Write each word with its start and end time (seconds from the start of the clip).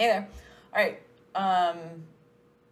Hey 0.00 0.06
there. 0.06 0.28
All 0.72 0.82
right. 0.82 1.02
Um, 1.34 1.76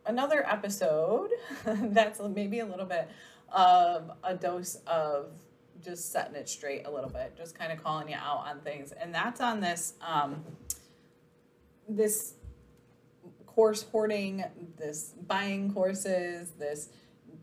another 0.06 0.50
episode 0.50 1.28
that's 1.66 2.22
maybe 2.22 2.60
a 2.60 2.64
little 2.64 2.86
bit 2.86 3.06
of 3.52 4.12
a 4.24 4.34
dose 4.34 4.76
of 4.86 5.32
just 5.84 6.10
setting 6.10 6.36
it 6.36 6.48
straight 6.48 6.86
a 6.86 6.90
little 6.90 7.10
bit, 7.10 7.36
just 7.36 7.54
kind 7.54 7.70
of 7.70 7.84
calling 7.84 8.08
you 8.08 8.16
out 8.16 8.46
on 8.46 8.60
things. 8.60 8.92
And 8.92 9.14
that's 9.14 9.42
on 9.42 9.60
this 9.60 9.92
um, 10.00 10.42
this 11.86 12.32
course 13.44 13.82
hoarding, 13.82 14.42
this 14.78 15.12
buying 15.26 15.70
courses, 15.74 16.52
this 16.58 16.88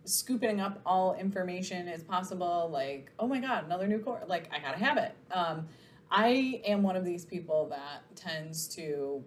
scooping 0.05 0.61
up 0.61 0.81
all 0.83 1.13
information 1.13 1.87
as 1.87 2.03
possible. 2.03 2.71
Like, 2.73 3.11
oh 3.19 3.27
my 3.27 3.37
God, 3.37 3.65
another 3.65 3.87
new 3.87 3.99
course. 3.99 4.23
Like, 4.27 4.49
I 4.51 4.57
gotta 4.57 4.83
have 4.83 4.97
it. 4.97 5.13
Um, 5.29 5.67
I 6.09 6.59
am 6.65 6.81
one 6.81 6.95
of 6.95 7.05
these 7.05 7.23
people 7.23 7.67
that 7.69 8.15
tends 8.15 8.67
to 8.69 9.23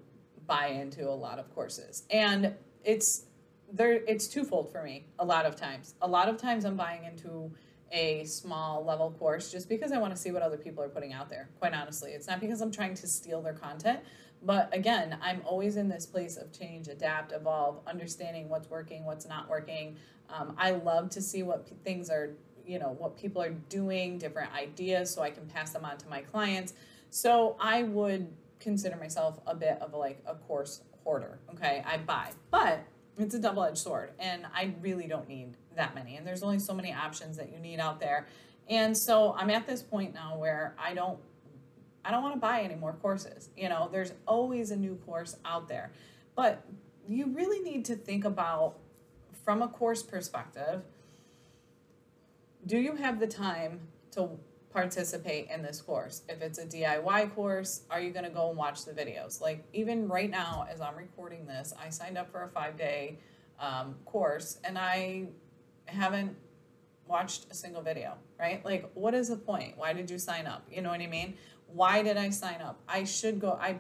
buy 0.49 0.69
into 0.69 1.09
a 1.09 1.15
lot 1.15 1.39
of 1.39 1.55
courses. 1.55 2.03
And 2.11 2.55
it's 2.85 3.27
there 3.73 3.93
it's 3.93 4.27
twofold 4.27 4.73
for 4.73 4.83
me 4.83 5.07
a 5.21 5.25
lot 5.25 5.47
of 5.47 5.55
times. 5.55 5.95
A 6.03 6.09
lot 6.09 6.29
of 6.29 6.39
times 6.39 6.65
I'm 6.65 6.77
buying 6.77 7.05
into 7.05 7.53
a 7.93 8.25
small 8.25 8.85
level 8.85 9.13
course 9.13 9.53
just 9.53 9.69
because 9.69 9.93
I 9.93 9.99
want 9.99 10.15
to 10.15 10.21
see 10.21 10.31
what 10.31 10.43
other 10.43 10.57
people 10.57 10.83
are 10.83 10.89
putting 10.89 11.13
out 11.13 11.29
there. 11.29 11.49
Quite 11.61 11.75
honestly, 11.75 12.13
it's 12.13 12.27
not 12.27 12.41
because 12.41 12.61
I'm 12.61 12.73
trying 12.73 12.95
to 12.95 13.07
steal 13.07 13.41
their 13.41 13.53
content, 13.53 14.01
but 14.43 14.75
again, 14.75 15.19
I'm 15.23 15.43
always 15.45 15.77
in 15.77 15.89
this 15.89 16.07
place 16.07 16.37
of 16.37 16.53
change, 16.53 16.89
adapt, 16.89 17.33
evolve, 17.33 17.81
understanding 17.87 18.49
what's 18.49 18.69
working, 18.69 19.05
what's 19.05 19.27
not 19.27 19.49
working. 19.49 19.97
Um, 20.29 20.55
I 20.59 20.73
love 20.73 21.11
to 21.11 21.23
see 21.23 21.43
what 21.43 21.67
p- 21.67 21.77
things 21.83 22.11
are, 22.11 22.31
you 22.67 22.79
know, 22.79 22.95
what 22.99 23.17
people 23.17 23.41
are 23.43 23.51
doing, 23.51 24.19
different 24.19 24.53
ideas, 24.53 25.11
so 25.11 25.23
I 25.23 25.31
can 25.31 25.47
pass 25.47 25.71
them 25.71 25.85
on 25.85 25.97
to 25.99 26.09
my 26.09 26.21
clients. 26.21 26.75
So 27.11 27.57
I 27.59 27.85
would 27.85 28.29
consider 28.61 28.97
myself 28.97 29.41
a 29.47 29.55
bit 29.55 29.79
of 29.81 29.95
like 29.95 30.23
a 30.27 30.35
course 30.35 30.83
hoarder. 31.05 31.39
Okay, 31.51 31.83
I 31.87 31.99
buy, 31.99 32.31
but 32.51 32.81
it's 33.19 33.35
a 33.35 33.39
double 33.39 33.65
edged 33.65 33.79
sword, 33.79 34.11
and 34.19 34.47
I 34.55 34.75
really 34.81 35.07
don't 35.07 35.29
need 35.29 35.57
that 35.77 35.95
many. 35.95 36.17
And 36.17 36.27
there's 36.27 36.43
only 36.43 36.59
so 36.59 36.75
many 36.75 36.93
options 36.93 37.37
that 37.37 37.53
you 37.53 37.59
need 37.59 37.81
out 37.81 38.01
there. 38.01 38.27
And 38.69 38.97
so 38.97 39.35
I'm 39.37 39.51
at 39.51 39.67
this 39.67 39.83
point 39.83 40.15
now 40.15 40.37
where 40.37 40.75
I 40.79 40.95
don't 40.95 41.19
I 42.05 42.11
don't 42.11 42.23
want 42.23 42.35
to 42.37 42.41
buy 42.41 42.63
any 42.63 42.75
more 42.75 42.95
courses. 42.95 43.51
You 43.57 43.69
know, 43.69 43.89
there's 43.91 44.13
always 44.27 44.71
a 44.71 44.77
new 44.77 44.95
course 45.05 45.37
out 45.45 45.69
there. 45.69 45.93
But 46.35 46.65
you 47.09 47.27
really 47.27 47.61
need 47.61 47.85
to 47.87 47.97
think 47.97 48.25
about 48.25 48.77
from 49.45 49.63
a 49.63 49.69
course 49.69 50.03
perspective, 50.03 50.83
do 52.67 52.79
you 52.79 52.97
have 52.97 53.19
the 53.19 53.27
time 53.27 53.81
to 54.13 54.31
participate 54.73 55.49
in 55.51 55.63
this 55.63 55.81
course? 55.81 56.23
If 56.29 56.43
it's 56.43 56.59
a 56.59 56.67
DIY 56.67 57.35
course, 57.35 57.83
are 57.91 58.01
you 58.01 58.11
going 58.11 58.25
to 58.25 58.31
go 58.31 58.49
and 58.49 58.59
watch 58.59 58.85
the 58.85 58.93
videos? 58.93 59.41
Like, 59.41 59.65
even 59.73 60.09
right 60.09 60.31
now, 60.31 60.67
as 60.71 60.81
I'm 60.81 60.97
recording 60.97 61.47
this, 61.47 61.73
I 61.83 61.91
signed 61.91 62.19
up 62.19 62.31
for 62.31 62.43
a 62.43 62.49
five 62.49 62.77
day 62.77 63.19
um, 63.59 63.97
course 64.05 64.59
and 64.65 64.79
I 64.79 65.29
haven't 65.87 66.37
watched 67.07 67.47
a 67.51 67.55
single 67.55 67.83
video, 67.83 68.15
right? 68.39 68.65
Like, 68.65 68.91
what 68.95 69.15
is 69.15 69.29
the 69.29 69.37
point? 69.37 69.77
Why 69.77 69.93
did 69.93 70.11
you 70.11 70.19
sign 70.19 70.47
up? 70.47 70.67
You 70.71 70.83
know 70.83 70.91
what 70.91 71.01
I 71.01 71.07
mean? 71.07 71.37
Why 71.67 72.03
did 72.03 72.17
I 72.17 72.31
sign 72.31 72.61
up? 72.61 72.81
I 72.89 73.05
should 73.05 73.41
go, 73.41 73.59
I 73.61 73.79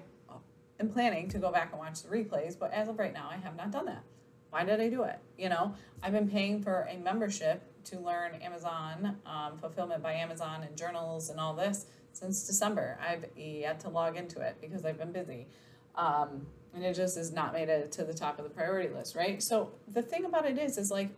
am 0.80 0.88
planning 0.88 1.28
to 1.28 1.38
go 1.38 1.52
back 1.52 1.70
and 1.72 1.78
watch 1.78 2.02
the 2.02 2.08
replays, 2.08 2.58
but 2.58 2.72
as 2.72 2.88
of 2.88 2.98
right 2.98 3.12
now, 3.12 3.28
I 3.30 3.36
have 3.36 3.56
not 3.56 3.70
done 3.70 3.86
that. 3.86 4.02
Why 4.50 4.64
did 4.64 4.80
I 4.80 4.88
do 4.88 5.02
it? 5.02 5.18
You 5.36 5.48
know, 5.48 5.74
I've 6.02 6.12
been 6.12 6.28
paying 6.28 6.62
for 6.62 6.88
a 6.90 6.96
membership 6.96 7.62
to 7.84 7.98
learn 7.98 8.34
Amazon, 8.36 9.16
um, 9.26 9.58
fulfillment 9.58 10.02
by 10.02 10.14
Amazon 10.14 10.62
and 10.62 10.76
journals 10.76 11.30
and 11.30 11.38
all 11.38 11.54
this 11.54 11.86
since 12.12 12.46
December. 12.46 12.98
I've 13.00 13.26
yet 13.36 13.80
to 13.80 13.88
log 13.88 14.16
into 14.16 14.40
it 14.40 14.56
because 14.60 14.84
I've 14.84 14.98
been 14.98 15.12
busy. 15.12 15.46
Um, 15.94 16.46
and 16.74 16.84
it 16.84 16.94
just 16.94 17.16
has 17.16 17.32
not 17.32 17.52
made 17.52 17.68
it 17.68 17.92
to 17.92 18.04
the 18.04 18.14
top 18.14 18.38
of 18.38 18.44
the 18.44 18.50
priority 18.50 18.92
list, 18.92 19.16
right? 19.16 19.42
So 19.42 19.72
the 19.88 20.02
thing 20.02 20.24
about 20.24 20.46
it 20.46 20.58
is, 20.58 20.78
is 20.78 20.90
like, 20.90 21.08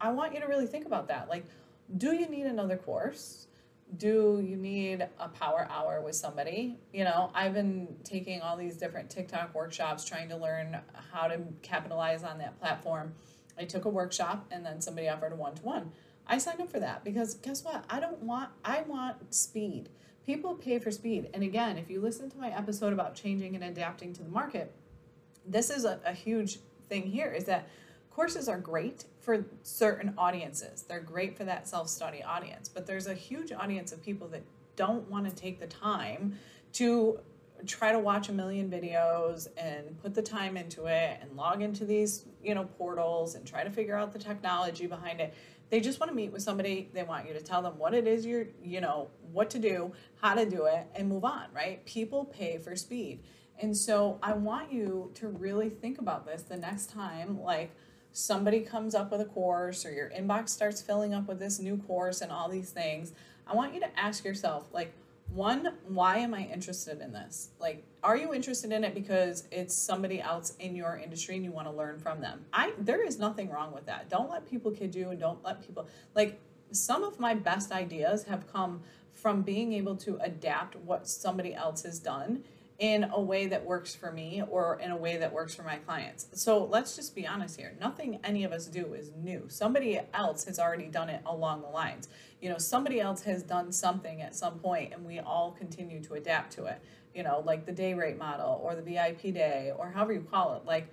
I 0.00 0.10
want 0.10 0.34
you 0.34 0.40
to 0.40 0.46
really 0.46 0.66
think 0.66 0.86
about 0.86 1.08
that. 1.08 1.28
Like, 1.28 1.44
do 1.96 2.12
you 2.12 2.28
need 2.28 2.46
another 2.46 2.76
course? 2.76 3.46
Do 3.98 4.42
you 4.44 4.56
need 4.56 5.06
a 5.18 5.28
power 5.28 5.68
hour 5.70 6.00
with 6.00 6.14
somebody? 6.14 6.78
You 6.92 7.04
know, 7.04 7.30
I've 7.34 7.52
been 7.52 7.96
taking 8.04 8.40
all 8.40 8.56
these 8.56 8.76
different 8.76 9.10
TikTok 9.10 9.54
workshops 9.54 10.04
trying 10.04 10.30
to 10.30 10.36
learn 10.36 10.78
how 11.12 11.28
to 11.28 11.40
capitalize 11.60 12.22
on 12.22 12.38
that 12.38 12.58
platform. 12.58 13.12
I 13.58 13.64
took 13.64 13.84
a 13.84 13.90
workshop 13.90 14.46
and 14.50 14.64
then 14.64 14.80
somebody 14.80 15.08
offered 15.08 15.32
a 15.32 15.36
one 15.36 15.54
to 15.56 15.62
one. 15.62 15.92
I 16.26 16.38
signed 16.38 16.60
up 16.60 16.70
for 16.70 16.80
that 16.80 17.04
because 17.04 17.34
guess 17.34 17.64
what? 17.64 17.84
I 17.90 18.00
don't 18.00 18.22
want, 18.22 18.50
I 18.64 18.82
want 18.82 19.34
speed. 19.34 19.90
People 20.24 20.54
pay 20.54 20.78
for 20.78 20.90
speed. 20.90 21.28
And 21.34 21.42
again, 21.42 21.76
if 21.76 21.90
you 21.90 22.00
listen 22.00 22.30
to 22.30 22.38
my 22.38 22.56
episode 22.56 22.92
about 22.92 23.14
changing 23.14 23.54
and 23.54 23.64
adapting 23.64 24.12
to 24.14 24.22
the 24.22 24.30
market, 24.30 24.72
this 25.44 25.68
is 25.68 25.84
a, 25.84 26.00
a 26.06 26.12
huge 26.12 26.60
thing 26.88 27.02
here 27.02 27.30
is 27.30 27.44
that 27.44 27.68
courses 28.14 28.48
are 28.48 28.58
great 28.58 29.04
for 29.20 29.46
certain 29.62 30.12
audiences. 30.18 30.82
They're 30.82 31.00
great 31.00 31.36
for 31.36 31.44
that 31.44 31.66
self 31.66 31.88
study 31.88 32.22
audience, 32.22 32.68
but 32.68 32.86
there's 32.86 33.06
a 33.06 33.14
huge 33.14 33.52
audience 33.52 33.92
of 33.92 34.02
people 34.02 34.28
that 34.28 34.42
don't 34.76 35.08
want 35.10 35.28
to 35.28 35.34
take 35.34 35.60
the 35.60 35.66
time 35.66 36.38
to 36.74 37.20
try 37.66 37.92
to 37.92 37.98
watch 37.98 38.28
a 38.28 38.32
million 38.32 38.68
videos 38.68 39.46
and 39.56 40.00
put 40.02 40.14
the 40.14 40.22
time 40.22 40.56
into 40.56 40.86
it 40.86 41.18
and 41.20 41.36
log 41.36 41.62
into 41.62 41.84
these, 41.84 42.24
you 42.42 42.54
know, 42.54 42.64
portals 42.64 43.34
and 43.34 43.46
try 43.46 43.62
to 43.62 43.70
figure 43.70 43.96
out 43.96 44.12
the 44.12 44.18
technology 44.18 44.86
behind 44.86 45.20
it. 45.20 45.32
They 45.70 45.80
just 45.80 46.00
want 46.00 46.10
to 46.10 46.16
meet 46.16 46.32
with 46.32 46.42
somebody. 46.42 46.90
They 46.92 47.02
want 47.02 47.26
you 47.26 47.32
to 47.34 47.40
tell 47.40 47.62
them 47.62 47.78
what 47.78 47.94
it 47.94 48.06
is 48.06 48.26
you're, 48.26 48.46
you 48.62 48.80
know, 48.80 49.08
what 49.32 49.48
to 49.50 49.58
do, 49.58 49.92
how 50.20 50.34
to 50.34 50.44
do 50.44 50.66
it, 50.66 50.86
and 50.94 51.08
move 51.08 51.24
on, 51.24 51.44
right? 51.54 51.84
People 51.86 52.26
pay 52.26 52.58
for 52.58 52.76
speed. 52.76 53.20
And 53.60 53.76
so 53.76 54.18
I 54.22 54.32
want 54.32 54.72
you 54.72 55.10
to 55.14 55.28
really 55.28 55.70
think 55.70 55.98
about 55.98 56.26
this 56.26 56.42
the 56.42 56.56
next 56.56 56.90
time, 56.90 57.40
like, 57.40 57.70
somebody 58.12 58.60
comes 58.60 58.94
up 58.94 59.10
with 59.10 59.20
a 59.20 59.24
course 59.24 59.84
or 59.84 59.92
your 59.92 60.10
inbox 60.10 60.50
starts 60.50 60.80
filling 60.80 61.14
up 61.14 61.28
with 61.28 61.38
this 61.38 61.58
new 61.58 61.78
course 61.78 62.20
and 62.20 62.30
all 62.30 62.48
these 62.48 62.70
things. 62.70 63.12
I 63.46 63.54
want 63.54 63.74
you 63.74 63.80
to 63.80 63.98
ask 63.98 64.24
yourself, 64.24 64.68
like, 64.72 64.92
one 65.34 65.72
why 65.88 66.18
am 66.18 66.34
i 66.34 66.42
interested 66.52 67.00
in 67.00 67.12
this 67.12 67.50
like 67.58 67.82
are 68.02 68.16
you 68.16 68.34
interested 68.34 68.70
in 68.70 68.84
it 68.84 68.94
because 68.94 69.44
it's 69.50 69.74
somebody 69.74 70.20
else 70.20 70.54
in 70.58 70.76
your 70.76 71.00
industry 71.02 71.36
and 71.36 71.44
you 71.44 71.50
want 71.50 71.66
to 71.66 71.72
learn 71.72 71.98
from 71.98 72.20
them 72.20 72.44
i 72.52 72.72
there 72.78 73.04
is 73.04 73.18
nothing 73.18 73.48
wrong 73.48 73.72
with 73.72 73.86
that 73.86 74.10
don't 74.10 74.30
let 74.30 74.48
people 74.48 74.70
kid 74.70 74.94
you 74.94 75.08
and 75.08 75.18
don't 75.18 75.42
let 75.42 75.64
people 75.64 75.86
like 76.14 76.38
some 76.70 77.02
of 77.02 77.18
my 77.18 77.34
best 77.34 77.72
ideas 77.72 78.24
have 78.24 78.50
come 78.52 78.82
from 79.14 79.42
being 79.42 79.72
able 79.72 79.96
to 79.96 80.18
adapt 80.22 80.76
what 80.76 81.08
somebody 81.08 81.54
else 81.54 81.82
has 81.82 81.98
done 81.98 82.42
in 82.82 83.04
a 83.12 83.20
way 83.20 83.46
that 83.46 83.64
works 83.64 83.94
for 83.94 84.10
me 84.10 84.42
or 84.50 84.80
in 84.82 84.90
a 84.90 84.96
way 84.96 85.16
that 85.16 85.32
works 85.32 85.54
for 85.54 85.62
my 85.62 85.76
clients. 85.76 86.26
So 86.32 86.64
let's 86.64 86.96
just 86.96 87.14
be 87.14 87.24
honest 87.24 87.56
here. 87.56 87.76
Nothing 87.80 88.18
any 88.24 88.42
of 88.42 88.50
us 88.50 88.66
do 88.66 88.94
is 88.94 89.12
new. 89.16 89.44
Somebody 89.46 90.00
else 90.12 90.46
has 90.46 90.58
already 90.58 90.86
done 90.86 91.08
it 91.08 91.22
along 91.24 91.62
the 91.62 91.68
lines. 91.68 92.08
You 92.40 92.50
know, 92.50 92.58
somebody 92.58 92.98
else 92.98 93.22
has 93.22 93.44
done 93.44 93.70
something 93.70 94.20
at 94.20 94.34
some 94.34 94.58
point 94.58 94.92
and 94.92 95.06
we 95.06 95.20
all 95.20 95.52
continue 95.52 96.02
to 96.02 96.14
adapt 96.14 96.54
to 96.54 96.64
it. 96.64 96.82
You 97.14 97.22
know, 97.22 97.44
like 97.46 97.66
the 97.66 97.72
day 97.72 97.94
rate 97.94 98.18
model 98.18 98.60
or 98.60 98.74
the 98.74 98.82
VIP 98.82 99.32
day 99.32 99.72
or 99.78 99.88
however 99.88 100.14
you 100.14 100.26
call 100.28 100.54
it. 100.54 100.64
Like 100.64 100.88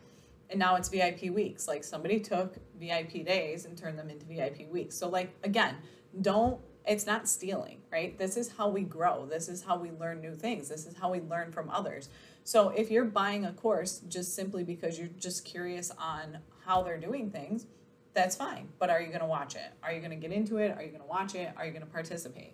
and 0.52 0.60
now 0.60 0.76
it's 0.76 0.90
VIP 0.90 1.32
weeks. 1.34 1.68
Like 1.68 1.84
somebody 1.84 2.20
took 2.20 2.54
VIP 2.80 3.26
days 3.26 3.66
and 3.66 3.76
turned 3.76 3.98
them 3.98 4.12
into 4.12 4.28
VIP 4.28 4.72
weeks. 4.72 4.96
So 4.96 5.10
like 5.10 5.34
again, 5.44 5.76
don't 6.22 6.60
it's 6.88 7.06
not 7.06 7.28
stealing, 7.28 7.82
right? 7.92 8.18
This 8.18 8.38
is 8.38 8.52
how 8.58 8.70
we 8.70 8.82
grow. 8.82 9.26
This 9.26 9.48
is 9.48 9.64
how 9.64 9.78
we 9.78 9.92
learn 9.92 10.22
new 10.22 10.36
things. 10.36 10.70
This 10.70 10.86
is 10.86 10.96
how 10.98 11.12
we 11.12 11.22
learn 11.22 11.52
from 11.52 11.70
others. 11.70 12.10
So 12.44 12.70
if 12.70 12.90
you're 12.90 13.06
buying 13.06 13.46
a 13.46 13.54
course 13.54 14.02
just 14.08 14.36
simply 14.36 14.64
because 14.64 14.98
you're 14.98 15.10
just 15.20 15.46
curious 15.46 15.92
on 16.00 16.40
how 16.66 16.82
they're 16.82 17.00
doing 17.00 17.30
things, 17.30 17.66
that's 18.14 18.36
fine. 18.36 18.70
But 18.80 18.90
are 18.90 19.02
you 19.02 19.08
going 19.08 19.20
to 19.20 19.28
watch 19.28 19.56
it? 19.56 19.72
Are 19.84 19.92
you 19.92 20.00
going 20.00 20.12
to 20.12 20.16
get 20.18 20.32
into 20.32 20.58
it? 20.58 20.76
Are 20.76 20.82
you 20.82 20.90
going 20.90 21.02
to 21.02 21.08
watch 21.08 21.36
it? 21.36 21.54
Are 21.58 21.66
you 21.66 21.72
going 21.72 21.86
to 21.86 21.92
participate? 21.92 22.54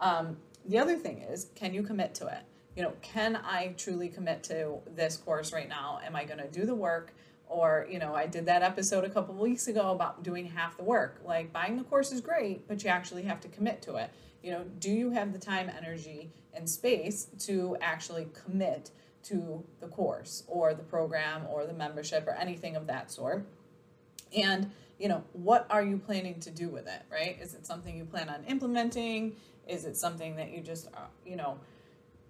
Um, 0.00 0.36
the 0.66 0.78
other 0.78 0.96
thing 0.96 1.22
is, 1.22 1.48
can 1.54 1.72
you 1.72 1.82
commit 1.82 2.14
to 2.16 2.26
it? 2.26 2.40
You 2.74 2.82
know, 2.82 2.92
can 3.02 3.36
I 3.36 3.74
truly 3.78 4.08
commit 4.08 4.42
to 4.44 4.78
this 4.94 5.16
course 5.16 5.52
right 5.52 5.68
now? 5.68 6.00
Am 6.04 6.14
I 6.16 6.24
going 6.24 6.38
to 6.38 6.48
do 6.48 6.66
the 6.66 6.74
work? 6.74 7.14
Or 7.46 7.86
you 7.90 7.98
know 7.98 8.14
i 8.14 8.26
did 8.26 8.46
that 8.46 8.62
episode 8.62 9.04
a 9.04 9.10
couple 9.10 9.34
weeks 9.34 9.68
ago 9.68 9.90
about 9.92 10.22
doing 10.22 10.46
half 10.46 10.76
the 10.76 10.82
work 10.82 11.20
like 11.24 11.52
buying 11.52 11.76
the 11.76 11.84
course 11.84 12.12
is 12.12 12.20
great 12.20 12.66
but 12.68 12.82
you 12.82 12.90
actually 12.90 13.22
have 13.22 13.40
to 13.40 13.48
commit 13.48 13.80
to 13.80 13.96
it 13.96 14.10
you 14.42 14.50
know 14.50 14.64
do 14.78 14.90
you 14.90 15.10
have 15.10 15.32
the 15.32 15.38
time 15.38 15.70
energy 15.76 16.30
and 16.54 16.68
space 16.68 17.28
to 17.38 17.76
actually 17.80 18.26
commit 18.32 18.90
to 19.26 19.64
the 19.80 19.88
course 19.88 20.44
or 20.46 20.74
the 20.74 20.82
program 20.82 21.42
or 21.50 21.66
the 21.66 21.72
membership 21.72 22.26
or 22.26 22.32
anything 22.32 22.76
of 22.76 22.86
that 22.86 23.10
sort. 23.10 23.46
And, 24.36 24.70
you 24.98 25.08
know, 25.08 25.24
what 25.32 25.66
are 25.68 25.82
you 25.82 25.98
planning 25.98 26.40
to 26.40 26.50
do 26.50 26.68
with 26.68 26.86
it, 26.86 27.02
right? 27.10 27.36
Is 27.40 27.54
it 27.54 27.66
something 27.66 27.96
you 27.96 28.04
plan 28.04 28.28
on 28.28 28.44
implementing? 28.44 29.36
Is 29.68 29.84
it 29.84 29.96
something 29.96 30.36
that 30.36 30.52
you 30.52 30.60
just, 30.60 30.86
uh, 30.88 31.06
you 31.24 31.36
know, 31.36 31.58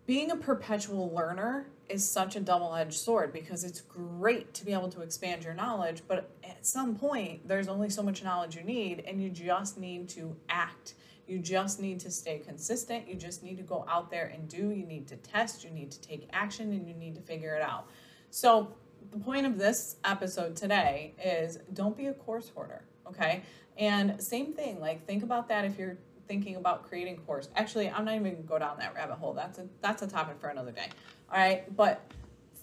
being 0.06 0.30
a 0.30 0.36
perpetual 0.36 1.10
learner 1.12 1.66
is 1.88 2.08
such 2.08 2.36
a 2.36 2.40
double-edged 2.40 2.94
sword 2.94 3.32
because 3.32 3.64
it's 3.64 3.80
great 3.80 4.52
to 4.54 4.64
be 4.64 4.72
able 4.72 4.88
to 4.88 5.02
expand 5.02 5.44
your 5.44 5.54
knowledge 5.54 6.02
but 6.08 6.30
at 6.44 6.64
some 6.66 6.96
point 6.96 7.46
there's 7.46 7.68
only 7.68 7.88
so 7.88 8.02
much 8.02 8.22
knowledge 8.22 8.56
you 8.56 8.62
need 8.62 9.02
and 9.06 9.22
you 9.22 9.30
just 9.30 9.78
need 9.78 10.08
to 10.08 10.36
act. 10.48 10.94
You 11.26 11.38
just 11.40 11.80
need 11.80 11.98
to 12.00 12.10
stay 12.10 12.38
consistent. 12.38 13.08
You 13.08 13.16
just 13.16 13.42
need 13.42 13.56
to 13.56 13.64
go 13.64 13.84
out 13.88 14.10
there 14.12 14.26
and 14.26 14.48
do. 14.48 14.70
You 14.70 14.86
need 14.86 15.08
to 15.08 15.16
test. 15.16 15.64
You 15.64 15.70
need 15.70 15.90
to 15.90 16.00
take 16.00 16.28
action 16.32 16.72
and 16.72 16.86
you 16.86 16.94
need 16.94 17.16
to 17.16 17.20
figure 17.20 17.56
it 17.56 17.62
out. 17.62 17.88
So 18.30 18.76
the 19.10 19.18
point 19.18 19.44
of 19.44 19.58
this 19.58 19.96
episode 20.04 20.54
today 20.54 21.14
is 21.22 21.58
don't 21.74 21.96
be 21.96 22.06
a 22.06 22.12
course 22.12 22.48
hoarder 22.48 22.84
okay? 23.08 23.42
And 23.78 24.20
same 24.22 24.52
thing 24.52 24.80
like 24.80 25.06
think 25.06 25.22
about 25.22 25.48
that 25.48 25.64
if 25.64 25.78
you're 25.78 25.98
thinking 26.26 26.56
about 26.56 26.88
creating 26.88 27.18
course. 27.18 27.48
Actually, 27.56 27.88
I'm 27.88 28.04
not 28.04 28.14
even 28.14 28.32
gonna 28.32 28.42
go 28.42 28.58
down 28.58 28.78
that 28.78 28.94
rabbit 28.94 29.16
hole. 29.16 29.32
That's 29.34 29.58
a 29.58 29.66
that's 29.80 30.02
a 30.02 30.06
topic 30.06 30.40
for 30.40 30.48
another 30.48 30.72
day. 30.72 30.88
All 31.30 31.38
right, 31.38 31.74
but 31.76 32.00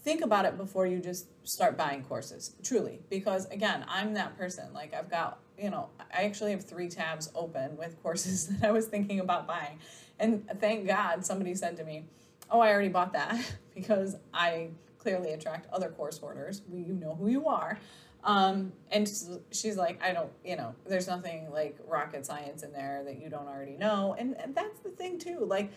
think 0.04 0.22
about 0.22 0.46
it 0.46 0.58
before 0.58 0.86
you 0.86 1.00
just 1.00 1.28
start 1.48 1.78
buying 1.78 2.04
courses. 2.04 2.56
Truly, 2.64 3.00
because 3.10 3.46
again, 3.48 3.86
I'm 3.88 4.14
that 4.16 4.38
person. 4.38 4.74
Like 4.74 4.94
I've 4.94 5.10
got 5.10 5.40
you 5.58 5.70
know, 5.70 5.90
I 6.16 6.24
actually 6.24 6.52
have 6.52 6.64
three 6.64 6.90
tabs 6.90 7.30
open 7.36 7.78
with 7.78 8.02
courses 8.02 8.48
that 8.60 8.68
I 8.68 8.72
was 8.72 8.88
thinking 8.88 9.20
about 9.20 9.48
buying, 9.48 9.80
and 10.20 10.48
thank 10.60 10.88
God 10.88 11.26
somebody 11.26 11.56
said 11.56 11.78
to 11.78 11.84
me, 11.84 12.06
"Oh, 12.50 12.60
I 12.60 12.72
already 12.72 12.90
bought 12.90 13.14
that," 13.14 13.40
because 13.76 14.16
I 14.34 14.70
clearly 15.04 15.34
attract 15.34 15.72
other 15.72 15.90
course 15.90 16.18
hoarders. 16.18 16.62
You 16.72 16.94
know 16.94 17.16
who 17.16 17.28
you 17.30 17.48
are. 17.48 17.78
Um, 18.24 18.72
and 18.90 19.10
she's 19.52 19.76
like, 19.76 20.02
I 20.02 20.14
don't, 20.14 20.32
you 20.46 20.56
know, 20.56 20.74
there's 20.88 21.08
nothing 21.08 21.52
like 21.52 21.78
rocket 21.86 22.26
science 22.26 22.64
in 22.64 22.72
there 22.72 23.04
that 23.06 23.22
you 23.22 23.30
don't 23.30 23.48
already 23.48 23.78
know. 23.78 24.16
And, 24.18 24.36
and 24.40 24.56
that's 24.56 24.80
the 24.80 24.90
thing 24.90 25.20
too. 25.20 25.46
Like, 25.46 25.72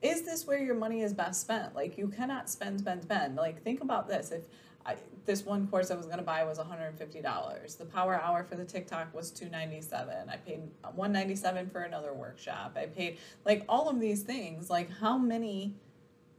is 0.00 0.22
this 0.22 0.46
where 0.46 0.62
your 0.62 0.76
money 0.76 1.02
is 1.02 1.12
best 1.12 1.40
spent? 1.40 1.74
Like, 1.74 1.98
you 1.98 2.08
cannot 2.08 2.48
spend, 2.48 2.78
spend, 2.78 3.02
spend. 3.02 3.34
Like, 3.34 3.62
think 3.64 3.80
about 3.80 4.06
this. 4.06 4.30
If 4.30 4.44
I, 4.86 4.94
this 5.26 5.44
one 5.44 5.66
course 5.66 5.90
I 5.90 5.96
was 5.96 6.06
going 6.06 6.18
to 6.18 6.24
buy 6.24 6.44
was 6.44 6.58
$150, 6.58 7.78
the 7.78 7.84
power 7.84 8.20
hour 8.20 8.44
for 8.44 8.54
the 8.54 8.64
TikTok 8.64 9.12
was 9.12 9.32
297. 9.32 10.28
I 10.28 10.36
paid 10.36 10.60
197 10.82 11.70
for 11.70 11.80
another 11.80 12.14
workshop. 12.14 12.76
I 12.80 12.86
paid 12.86 13.18
like 13.44 13.64
all 13.68 13.88
of 13.88 13.98
these 13.98 14.22
things. 14.22 14.70
Like, 14.70 14.88
how 14.90 15.18
many? 15.18 15.74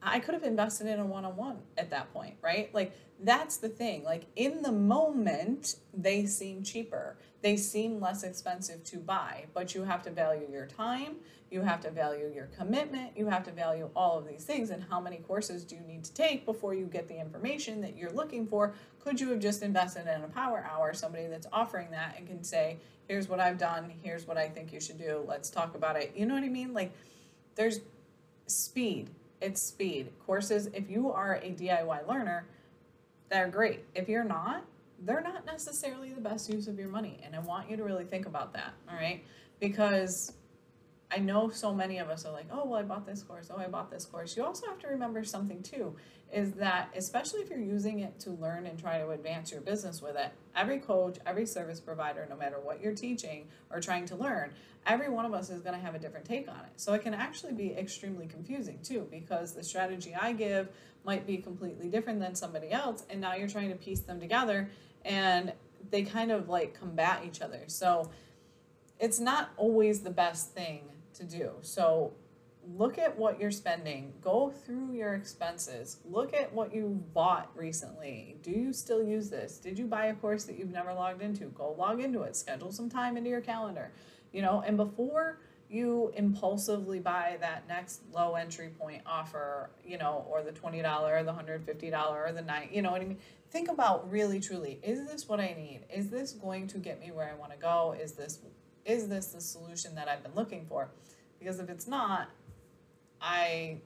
I 0.01 0.19
could 0.19 0.33
have 0.33 0.43
invested 0.43 0.87
in 0.87 0.99
a 0.99 1.05
one 1.05 1.25
on 1.25 1.35
one 1.35 1.57
at 1.77 1.89
that 1.89 2.13
point, 2.13 2.35
right? 2.41 2.73
Like, 2.73 2.93
that's 3.21 3.57
the 3.57 3.69
thing. 3.69 4.03
Like 4.03 4.25
in 4.35 4.61
the 4.61 4.71
moment, 4.71 5.75
they 5.93 6.25
seem 6.25 6.63
cheaper. 6.63 7.17
They 7.41 7.57
seem 7.57 7.99
less 7.99 8.23
expensive 8.23 8.83
to 8.85 8.97
buy, 8.97 9.45
but 9.53 9.73
you 9.73 9.83
have 9.83 10.03
to 10.03 10.11
value 10.11 10.47
your 10.51 10.65
time, 10.65 11.17
you 11.49 11.61
have 11.61 11.79
to 11.81 11.91
value 11.91 12.29
your 12.33 12.47
commitment, 12.47 13.17
you 13.17 13.27
have 13.27 13.43
to 13.45 13.51
value 13.51 13.89
all 13.95 14.17
of 14.17 14.27
these 14.27 14.43
things. 14.43 14.69
And 14.69 14.83
how 14.89 14.99
many 14.99 15.17
courses 15.17 15.63
do 15.63 15.75
you 15.75 15.81
need 15.81 16.03
to 16.03 16.13
take 16.13 16.45
before 16.45 16.73
you 16.73 16.85
get 16.85 17.07
the 17.07 17.19
information 17.19 17.81
that 17.81 17.95
you're 17.95 18.11
looking 18.11 18.45
for? 18.45 18.73
Could 18.99 19.21
you 19.21 19.29
have 19.29 19.39
just 19.39 19.63
invested 19.63 20.07
in 20.07 20.21
a 20.23 20.27
power 20.27 20.65
hour, 20.69 20.93
somebody 20.93 21.27
that's 21.27 21.47
offering 21.53 21.91
that 21.91 22.15
and 22.17 22.27
can 22.27 22.43
say, 22.43 22.77
here's 23.07 23.29
what 23.29 23.39
I've 23.39 23.57
done, 23.57 23.91
here's 24.01 24.27
what 24.27 24.37
I 24.37 24.49
think 24.49 24.73
you 24.73 24.81
should 24.81 24.97
do, 24.97 25.23
let's 25.25 25.49
talk 25.49 25.75
about 25.75 25.95
it. 25.95 26.13
You 26.15 26.25
know 26.25 26.33
what 26.33 26.43
I 26.43 26.49
mean? 26.49 26.73
Like 26.73 26.91
there's 27.55 27.79
speed. 28.47 29.09
It's 29.41 29.61
speed. 29.67 30.11
Courses, 30.25 30.67
if 30.73 30.89
you 30.89 31.11
are 31.11 31.35
a 31.35 31.51
DIY 31.51 32.07
learner, 32.07 32.47
they're 33.29 33.47
great. 33.47 33.85
If 33.95 34.09
you're 34.09 34.23
not, 34.23 34.65
they're 35.01 35.21
not 35.21 35.45
necessarily 35.45 36.13
the 36.13 36.21
best 36.21 36.49
use 36.51 36.67
of 36.67 36.77
your 36.77 36.89
money. 36.89 37.19
And 37.23 37.35
I 37.35 37.39
want 37.39 37.69
you 37.69 37.77
to 37.77 37.83
really 37.83 38.05
think 38.05 38.25
about 38.25 38.53
that, 38.53 38.73
all 38.89 38.95
right? 38.95 39.23
Because 39.59 40.33
I 41.11 41.17
know 41.17 41.49
so 41.49 41.73
many 41.73 41.97
of 41.97 42.09
us 42.09 42.25
are 42.25 42.31
like, 42.31 42.45
oh, 42.51 42.65
well, 42.65 42.79
I 42.79 42.83
bought 42.83 43.05
this 43.05 43.23
course. 43.23 43.49
Oh, 43.51 43.57
I 43.57 43.67
bought 43.67 43.89
this 43.89 44.05
course. 44.05 44.37
You 44.37 44.45
also 44.45 44.67
have 44.67 44.79
to 44.79 44.87
remember 44.87 45.23
something 45.23 45.63
too 45.63 45.95
is 46.31 46.53
that, 46.53 46.89
especially 46.95 47.41
if 47.41 47.49
you're 47.49 47.59
using 47.59 48.01
it 48.01 48.19
to 48.19 48.31
learn 48.31 48.67
and 48.67 48.77
try 48.77 48.99
to 48.99 49.09
advance 49.09 49.51
your 49.51 49.61
business 49.61 50.01
with 50.01 50.15
it, 50.15 50.31
every 50.55 50.77
coach, 50.77 51.17
every 51.25 51.45
service 51.45 51.79
provider, 51.79 52.27
no 52.29 52.35
matter 52.35 52.57
what 52.61 52.81
you're 52.81 52.93
teaching 52.93 53.47
or 53.71 53.79
trying 53.79 54.05
to 54.05 54.15
learn, 54.15 54.51
every 54.85 55.09
one 55.09 55.25
of 55.25 55.33
us 55.33 55.49
is 55.49 55.61
going 55.61 55.73
to 55.73 55.81
have 55.81 55.95
a 55.95 55.99
different 55.99 56.27
take 56.27 56.47
on 56.47 56.59
it. 56.59 56.71
So 56.75 56.93
it 56.93 57.01
can 57.01 57.15
actually 57.15 57.53
be 57.53 57.73
extremely 57.73 58.27
confusing 58.27 58.79
too 58.83 59.07
because 59.09 59.53
the 59.53 59.63
strategy 59.63 60.15
I 60.19 60.33
give 60.33 60.69
might 61.03 61.25
be 61.25 61.37
completely 61.37 61.89
different 61.89 62.19
than 62.19 62.35
somebody 62.35 62.71
else. 62.71 63.05
And 63.09 63.19
now 63.19 63.33
you're 63.33 63.49
trying 63.49 63.69
to 63.69 63.75
piece 63.75 64.01
them 64.01 64.19
together 64.19 64.69
and 65.03 65.53
they 65.89 66.03
kind 66.03 66.31
of 66.31 66.47
like 66.47 66.79
combat 66.79 67.23
each 67.25 67.41
other. 67.41 67.63
So 67.67 68.11
it's 68.99 69.19
not 69.19 69.49
always 69.57 70.01
the 70.01 70.11
best 70.11 70.53
thing 70.53 70.89
to 71.19 71.23
do. 71.23 71.51
So 71.61 72.13
look 72.77 72.97
at 72.97 73.17
what 73.17 73.39
you're 73.39 73.51
spending, 73.51 74.13
go 74.21 74.49
through 74.49 74.93
your 74.93 75.13
expenses, 75.13 75.97
look 76.05 76.33
at 76.33 76.53
what 76.53 76.73
you 76.73 77.03
bought 77.13 77.49
recently. 77.55 78.37
Do 78.43 78.51
you 78.51 78.73
still 78.73 79.03
use 79.03 79.29
this? 79.29 79.57
Did 79.57 79.79
you 79.79 79.85
buy 79.85 80.07
a 80.07 80.13
course 80.13 80.43
that 80.45 80.57
you've 80.57 80.71
never 80.71 80.93
logged 80.93 81.21
into? 81.21 81.45
Go 81.45 81.75
log 81.77 81.99
into 81.99 82.21
it, 82.23 82.35
schedule 82.35 82.71
some 82.71 82.89
time 82.89 83.17
into 83.17 83.29
your 83.29 83.41
calendar, 83.41 83.91
you 84.31 84.41
know, 84.41 84.63
and 84.65 84.77
before 84.77 85.39
you 85.69 86.11
impulsively 86.15 86.99
buy 86.99 87.37
that 87.41 87.67
next 87.67 88.01
low 88.11 88.33
entry 88.33 88.69
point 88.79 89.03
offer, 89.05 89.69
you 89.85 89.97
know, 89.99 90.25
or 90.27 90.41
the 90.41 90.51
$20 90.51 90.83
or 91.01 91.23
the 91.23 91.31
$150 91.31 92.11
or 92.11 92.31
the 92.31 92.41
night, 92.41 92.71
you 92.71 92.81
know 92.81 92.91
what 92.91 93.01
I 93.01 93.05
mean? 93.05 93.19
Think 93.51 93.69
about 93.69 94.11
really 94.11 94.39
truly, 94.39 94.79
is 94.83 95.07
this 95.07 95.27
what 95.27 95.39
I 95.39 95.55
need? 95.57 95.81
Is 95.93 96.09
this 96.09 96.33
going 96.33 96.67
to 96.67 96.77
get 96.77 96.99
me 96.99 97.11
where 97.11 97.29
I 97.29 97.39
want 97.39 97.51
to 97.51 97.57
go? 97.57 97.95
Is 97.99 98.13
this 98.13 98.39
is 98.85 99.07
this 99.07 99.27
the 99.27 99.41
solution 99.41 99.95
that 99.95 100.07
I've 100.07 100.23
been 100.23 100.35
looking 100.35 100.65
for? 100.65 100.89
Because 101.39 101.59
if 101.59 101.69
it's 101.69 101.87
not, 101.87 102.29
I 103.21 103.77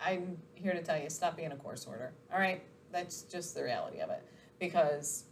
I'm 0.00 0.38
here 0.54 0.72
to 0.72 0.82
tell 0.82 0.98
you 0.98 1.10
stop 1.10 1.36
being 1.36 1.52
a 1.52 1.56
course 1.56 1.84
hoarder. 1.84 2.12
All 2.32 2.38
right? 2.38 2.62
That's 2.92 3.22
just 3.22 3.54
the 3.54 3.62
reality 3.62 4.00
of 4.00 4.10
it. 4.10 4.22
Because 4.58 5.24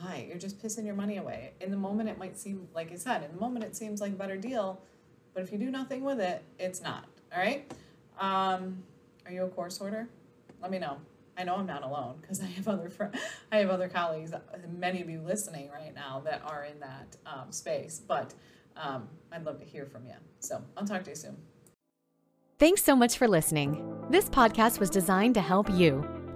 why? 0.00 0.26
You're 0.28 0.38
just 0.38 0.62
pissing 0.62 0.86
your 0.86 0.94
money 0.94 1.16
away. 1.16 1.52
In 1.60 1.70
the 1.70 1.76
moment, 1.76 2.08
it 2.08 2.18
might 2.18 2.38
seem, 2.38 2.68
like 2.74 2.92
I 2.92 2.96
said, 2.96 3.24
in 3.24 3.32
the 3.32 3.40
moment, 3.40 3.64
it 3.64 3.76
seems 3.76 4.00
like 4.00 4.12
a 4.12 4.16
better 4.16 4.36
deal, 4.36 4.80
but 5.34 5.42
if 5.42 5.52
you 5.52 5.58
do 5.58 5.70
nothing 5.70 6.04
with 6.04 6.20
it, 6.20 6.42
it's 6.58 6.82
not. 6.82 7.04
All 7.34 7.40
right? 7.40 7.70
Um, 8.20 8.82
are 9.26 9.32
you 9.32 9.44
a 9.44 9.48
course 9.48 9.78
hoarder? 9.78 10.08
Let 10.62 10.70
me 10.70 10.78
know. 10.78 10.98
I 11.38 11.44
know 11.44 11.54
I'm 11.54 11.66
not 11.66 11.84
alone 11.84 12.16
because 12.20 12.40
I 12.40 12.46
have 12.46 12.66
other 12.66 12.90
fr- 12.90 13.04
I 13.52 13.58
have 13.58 13.70
other 13.70 13.88
colleagues, 13.88 14.32
many 14.68 15.00
of 15.00 15.08
you 15.08 15.20
listening 15.20 15.70
right 15.70 15.94
now 15.94 16.20
that 16.24 16.42
are 16.44 16.64
in 16.64 16.80
that 16.80 17.16
um, 17.24 17.52
space. 17.52 18.02
But 18.06 18.34
um, 18.76 19.08
I'd 19.30 19.44
love 19.44 19.60
to 19.60 19.64
hear 19.64 19.86
from 19.86 20.04
you. 20.04 20.14
So 20.40 20.62
I'll 20.76 20.84
talk 20.84 21.04
to 21.04 21.10
you 21.10 21.16
soon. 21.16 21.36
Thanks 22.58 22.82
so 22.82 22.96
much 22.96 23.16
for 23.16 23.28
listening. 23.28 23.84
This 24.10 24.28
podcast 24.28 24.80
was 24.80 24.90
designed 24.90 25.34
to 25.34 25.40
help 25.40 25.70
you. 25.70 26.04